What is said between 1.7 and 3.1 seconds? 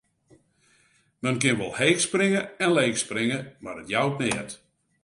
heech springe en leech